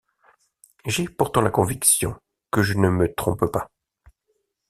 J’ai 0.87 1.07
pourtant 1.07 1.41
la 1.41 1.51
conviction 1.51 2.19
que 2.51 2.63
je 2.63 2.73
ne 2.75 2.89
me 2.89 3.13
trompe 3.13 3.45
pas. 3.51 3.69